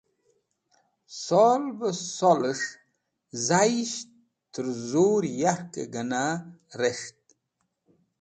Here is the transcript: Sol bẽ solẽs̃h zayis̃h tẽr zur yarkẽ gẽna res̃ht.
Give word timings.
Sol 1.23 1.63
bẽ 1.77 1.93
solẽs̃h 2.15 2.69
zayis̃h 3.47 4.01
tẽr 4.51 4.67
zur 4.89 5.23
yarkẽ 5.39 5.89
gẽna 5.93 6.23
res̃ht. 6.79 7.19